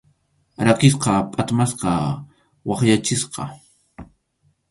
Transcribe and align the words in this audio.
Rakisqa, 0.67 1.13
phatmasqa, 1.33 1.93
wakyachisqa. 2.67 3.43